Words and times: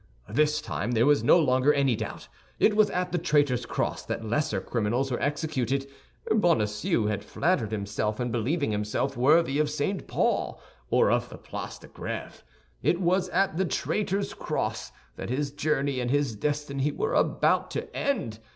This 0.29 0.61
time 0.61 0.93
there 0.93 1.05
was 1.05 1.23
no 1.23 1.37
longer 1.37 1.71
any 1.71 1.95
doubt; 1.95 2.27
it 2.57 2.75
was 2.75 2.89
at 2.89 3.11
the 3.11 3.19
Traitor's 3.19 3.67
Cross 3.67 4.05
that 4.07 4.25
lesser 4.25 4.59
criminals 4.59 5.11
were 5.11 5.21
executed. 5.21 5.85
Bonacieux 6.31 7.05
had 7.05 7.23
flattered 7.23 7.71
himself 7.71 8.19
in 8.19 8.31
believing 8.31 8.71
himself 8.71 9.15
worthy 9.15 9.59
of 9.59 9.69
St. 9.69 10.07
Paul 10.07 10.59
or 10.89 11.11
of 11.11 11.29
the 11.29 11.37
Place 11.37 11.77
de 11.77 11.87
Grêve; 11.87 12.41
it 12.81 12.99
was 12.99 13.29
at 13.29 13.57
the 13.57 13.65
Traitor's 13.65 14.33
Cross 14.33 14.91
that 15.17 15.29
his 15.29 15.51
journey 15.51 15.99
and 15.99 16.09
his 16.09 16.35
destiny 16.35 16.89
were 16.91 17.13
about 17.13 17.69
to 17.69 17.95
end! 17.95 18.39